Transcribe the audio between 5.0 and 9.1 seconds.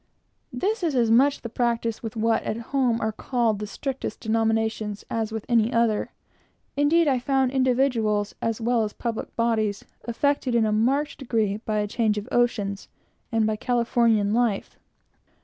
as with any others. Indeed, I found individuals, as well as